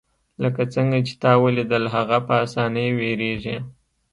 [0.43, 3.57] لکه څنګه چې تا ولیدل هغه په اسانۍ ویریږي